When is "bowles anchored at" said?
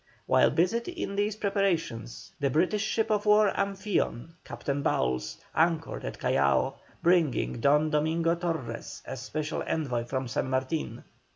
4.81-6.17